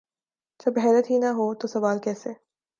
جب 0.59 0.77
حیرت 0.85 1.09
ہی 1.11 1.17
نہ 1.17 1.31
ہو 1.37 1.53
تو 1.53 1.67
سوال 1.67 1.99
کیسے؟ 1.99 2.33